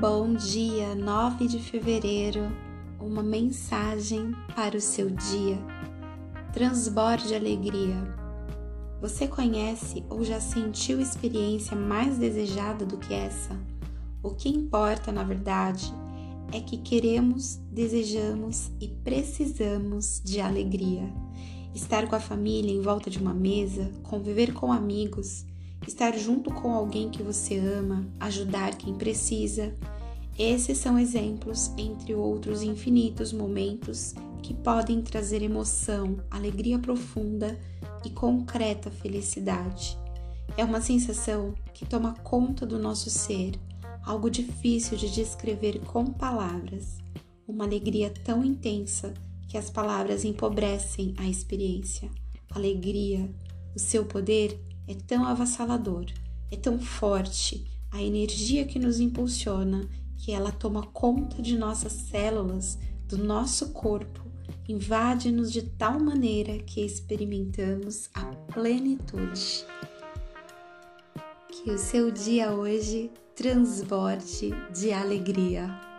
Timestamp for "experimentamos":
66.84-68.10